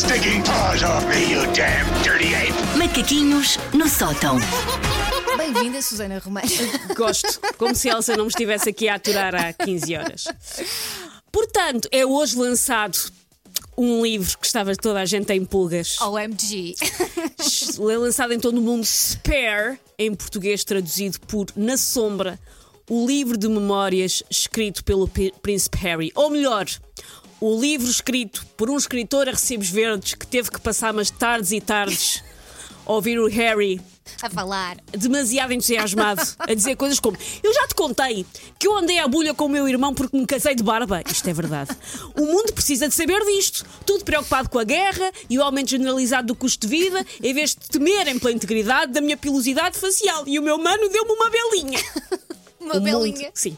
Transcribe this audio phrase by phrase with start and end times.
[0.00, 2.54] stinking paws off me, you damn dirty ape!
[2.78, 4.38] Macaquinhos no sótão.
[5.36, 6.48] Bem-vinda, Susana Romano.
[6.96, 10.24] Gosto, como se Elsa não me estivesse aqui a aturar há 15 horas.
[11.30, 12.98] Portanto, é hoje lançado
[13.76, 16.00] um livro que estava toda a gente em pulgas.
[16.00, 16.76] OMG.
[17.92, 22.38] É lançado em todo o mundo, Spare, em português traduzido por Na Sombra,
[22.88, 26.10] o livro de memórias escrito pelo Príncipe Harry.
[26.14, 26.66] Ou melhor,
[27.40, 31.52] o livro escrito por um escritor a recibos verdes que teve que passar umas tardes
[31.52, 32.22] e tardes
[32.86, 33.80] a ouvir o Harry
[34.22, 34.76] A falar.
[34.90, 38.26] demasiado entusiasmado a dizer coisas como Eu já te contei
[38.58, 41.02] que eu andei à bulha com o meu irmão porque me casei de barba.
[41.10, 41.70] Isto é verdade.
[42.14, 43.64] O mundo precisa de saber disto.
[43.86, 47.50] Tudo preocupado com a guerra e o aumento generalizado do custo de vida, em vez
[47.54, 50.24] de temerem pela integridade da minha pilosidade facial.
[50.26, 51.80] E o meu mano deu-me uma belinha.
[52.60, 53.30] Uma O mundo- belinha.
[53.32, 53.56] sim.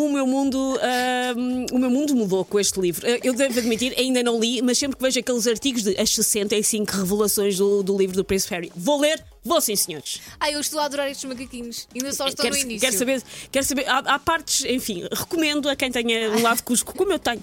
[0.00, 3.04] O meu mundo, ahm, o meu mundo mudou com este livro.
[3.04, 6.10] Eh, Eu devo admitir, ainda não li, mas sempre que vejo aqueles artigos de as
[6.14, 10.20] 65 revelações do, do livro do Príncipe Harry, vou ler, vou sim, senhores.
[10.38, 11.88] Ai, eu estou a adorar estes macaquinhos.
[11.92, 12.80] Ainda só estou quero, no início.
[12.86, 16.94] quero saber, quero saber há, há partes, enfim, recomendo a quem tenha um lado cusco,
[16.94, 17.42] como eu tenho,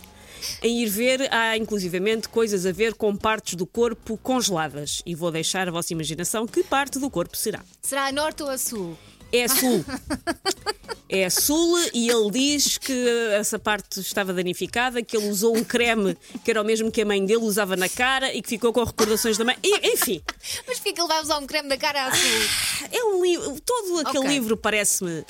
[0.63, 5.01] em ir ver, há inclusivamente coisas a ver com partes do corpo congeladas.
[5.05, 7.61] E vou deixar a vossa imaginação que parte do corpo será.
[7.81, 8.97] Será a norte ou a sul?
[9.29, 9.83] É sul.
[11.07, 16.17] É sul e ele diz que essa parte estava danificada, que ele usou um creme
[16.43, 18.83] que era o mesmo que a mãe dele usava na cara e que ficou com
[18.83, 19.55] recordações da mãe.
[19.63, 20.21] E, enfim,
[20.67, 22.89] Mas porquê que ele vai usar um creme da cara a sul?
[22.91, 23.55] é um livro.
[23.63, 24.29] Todo aquele Ok.
[24.29, 25.23] livro parece-me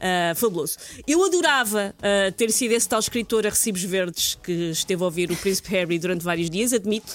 [0.00, 0.76] ah, fabuloso.
[1.06, 5.30] Eu adorava ah, ter sido esse tal escritor a recibos verdes que esteve a ouvir
[5.30, 7.12] o Príncipe Harry durante vários dias, admito.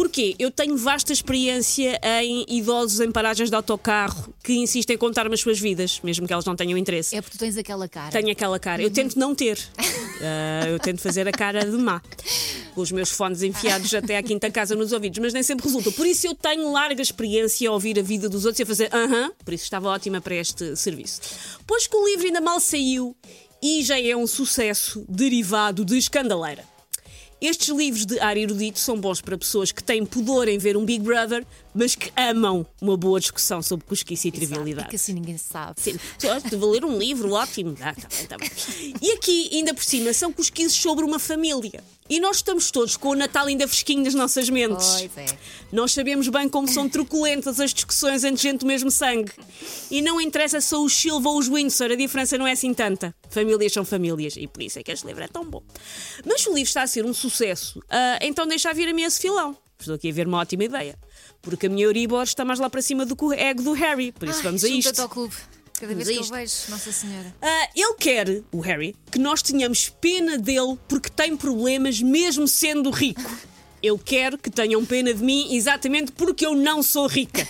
[0.00, 5.34] Porque eu tenho vasta experiência em idosos em paragens de autocarro que insistem em contar-me
[5.34, 7.14] as suas vidas, mesmo que elas não tenham interesse.
[7.14, 8.10] É porque tu tens aquela cara.
[8.10, 8.80] Tenho aquela cara.
[8.80, 9.58] Eu tento não ter.
[10.22, 12.02] Ah, eu tento fazer a cara de má.
[12.74, 15.90] Com os meus fones enfiados até à quinta casa nos ouvidos, mas nem sempre resulta.
[15.92, 18.94] Por isso eu tenho larga experiência a ouvir a vida dos outros e a fazer
[18.94, 21.22] aham, por isso estava ótima para este serviço.
[21.66, 23.16] Pois que o livro ainda mal saiu
[23.62, 26.69] e já é um sucesso derivado de escandaleira.
[27.40, 30.84] Estes livros de ar erudito são bons para pessoas que têm pudor em ver um
[30.84, 34.84] Big Brother, mas que amam uma boa discussão sobre cosquice e trivialidade.
[34.84, 35.80] porque assim ninguém sabe.
[35.80, 37.76] Sim, de ler um livro, ótimo.
[37.80, 38.50] Ah, tá bem, tá bem.
[39.00, 41.82] E aqui, ainda por cima, são cosquices sobre uma família.
[42.08, 45.06] E nós estamos todos com o Natal ainda fresquinho nas nossas mentes.
[45.14, 45.38] Pois é.
[45.70, 49.30] Nós sabemos bem como são truculentas as discussões entre gente do mesmo sangue.
[49.88, 53.14] E não interessa só os Silva ou os Windsor, a diferença não é assim tanta.
[53.28, 55.62] Famílias são famílias e por isso é que este livro é tão bom.
[56.26, 59.02] Mas se o livro está a ser um sucesso, ah, então deixa vir a mim
[59.02, 59.56] esse filão.
[59.80, 60.98] Estou aqui a ver uma ótima ideia.
[61.42, 64.12] Porque a minha Euribor está mais lá para cima do que o ego do Harry.
[64.12, 65.00] Por isso Ai, vamos a isto.
[65.00, 65.34] ao clube.
[65.80, 67.34] Cada vez que eu vejo, Nossa Senhora.
[67.40, 72.90] Ah, ele quer, o Harry, que nós tenhamos pena dele porque tem problemas mesmo sendo
[72.90, 73.22] rico.
[73.82, 77.48] Eu quero que tenham pena de mim exatamente porque eu não sou rica.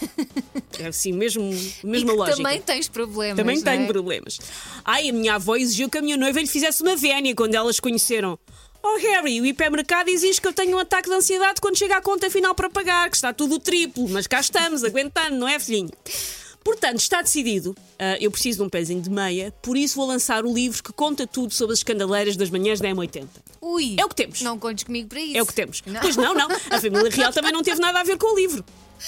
[0.79, 2.37] É assim, mesmo, E mesma que lógica.
[2.37, 3.37] também tens problemas.
[3.37, 3.87] Também não tenho é?
[3.89, 4.39] problemas.
[4.85, 7.81] Ai, a minha avó exigiu que a minha noiva lhe fizesse uma vénia quando elas
[7.81, 8.39] conheceram.
[8.83, 12.01] Oh Harry, o hipermercado exige que eu tenha um ataque de ansiedade quando chega à
[12.03, 15.91] conta final para pagar, que está tudo triplo, mas cá estamos, aguentando, não é, filhinho?
[16.65, 17.75] Portanto, está decidido.
[17.99, 20.93] Ah, eu preciso de um pezinho de meia, por isso vou lançar o livro que
[20.93, 23.29] conta tudo sobre as escandaleiras das manhãs da M80.
[23.61, 24.41] Ui, É o que temos.
[24.43, 25.37] Não contes comigo para isso.
[25.37, 25.83] É o que temos.
[25.87, 26.01] Não.
[26.01, 26.49] Pois não, não.
[26.71, 28.65] A família real também não teve nada a ver com o livro.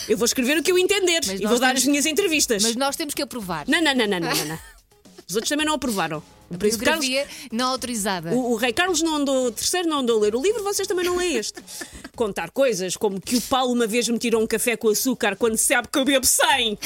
[0.08, 2.62] Eu vou escrever o que eu entender Mas e vou dar temos- as minhas entrevistas.
[2.62, 3.66] Mas nós temos que aprovar.
[3.68, 4.58] Não, não, não, não, não, não, não.
[5.32, 6.22] Os outros também não aprovaram.
[6.50, 8.34] O Príncipe Carlos, Biografia não autorizada.
[8.34, 11.06] o, o Rei Carlos não andou, terceiro não andou a ler o livro, vocês também
[11.06, 11.58] não leem este.
[12.14, 15.56] Contar coisas como que o Paulo uma vez me tirou um café com açúcar quando
[15.56, 16.78] sabe que eu bebo 100.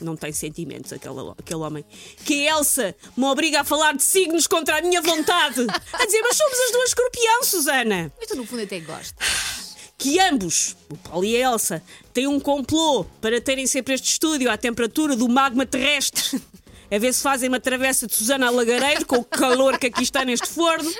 [0.00, 1.84] Não tem sentimentos aquele, aquele homem.
[2.24, 5.64] Que a Elsa me obriga a falar de signos contra a minha vontade.
[5.92, 9.14] A dizer, mas somos as duas escorpião, Susana Mas tu no fundo até gosto.
[9.96, 11.80] que ambos, o Paulo e a Elsa,
[12.12, 16.42] têm um complô para terem sempre este estúdio à temperatura do magma terrestre.
[16.92, 20.26] A ver se fazem uma travessa de Susana Lagareiro com o calor que aqui está
[20.26, 20.92] neste forno.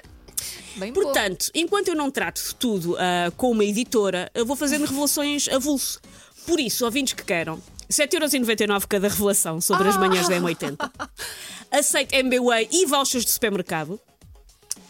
[0.77, 1.03] Bem bom.
[1.03, 5.49] Portanto, enquanto eu não trato de tudo ah, com uma editora, eu vou fazendo revelações
[5.49, 6.01] avulso.
[6.47, 7.61] Por isso, ouvintes que queiram,
[7.91, 10.77] 7,99€ cada revelação sobre as manhãs da M80.
[11.71, 14.01] Aceito MBWay e vouchers de supermercado.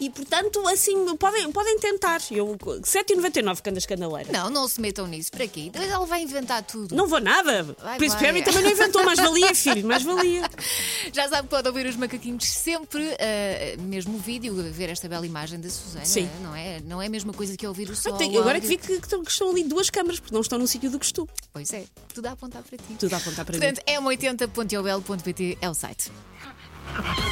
[0.02, 2.20] E, portanto, assim, podem, podem tentar.
[2.28, 4.32] Eu, 7,99€ cada escandaleira.
[4.32, 5.30] Não, não se metam nisso.
[5.30, 5.70] Para quê?
[5.72, 6.92] Depois ela vai inventar tudo.
[6.96, 7.62] Não vou nada.
[7.80, 8.32] Vai, Príncipe vai.
[8.32, 10.42] Harry também não inventou mais valia, filho, mais valia.
[11.14, 15.24] Já sabe que pode ouvir os macaquinhos sempre, ah, mesmo o vídeo, ver esta bela
[15.24, 16.04] imagem da Susana.
[16.04, 16.28] Sim.
[16.42, 18.16] Não é, não é a mesma coisa que ouvir o som.
[18.16, 20.40] Tem- Agora é que vi que, que estão- que estão ali duas câmaras, porque não
[20.40, 21.28] estão no sítio do que estou.
[21.52, 22.94] Pois é, tudo a apontar para ti.
[22.98, 23.60] Tudo a apontar para mim.
[23.60, 26.10] Portanto, m80.ol.pt é o site.